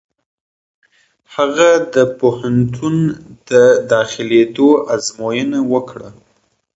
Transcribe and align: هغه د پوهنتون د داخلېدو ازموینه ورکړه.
هغه 1.35 1.69
د 1.93 1.95
پوهنتون 2.19 2.95
د 3.49 3.51
داخلېدو 3.91 4.69
ازموینه 4.95 5.59
ورکړه. 5.73 6.09